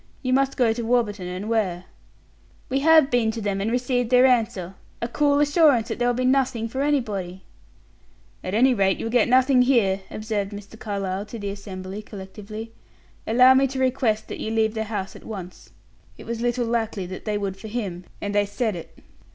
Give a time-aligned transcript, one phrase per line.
[0.23, 1.85] You must go to Warburton & Ware."
[2.69, 6.25] "We have been to them and received their answer a cool assurance that there'll be
[6.25, 7.43] nothing for anybody."
[8.43, 10.79] "At any rate, you'll get nothing here," observed Mr.
[10.79, 12.71] Carlyle, to the assembly, collectively.
[13.27, 15.69] "Allow me to request that you leave the house at once."
[16.17, 18.97] It was little likely that they would for him, and they said it.